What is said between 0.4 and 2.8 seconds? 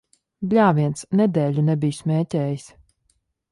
Bļāviens! Nedēļu nebiju smēķējis.